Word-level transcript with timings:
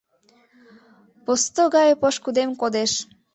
Посто 1.25 1.61
гае 1.75 1.93
пошкудем 2.01 2.49
кодеш 2.61 2.91